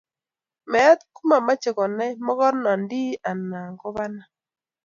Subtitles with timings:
[0.71, 4.27] Meet komamochei konai mokornondi anan ko banan.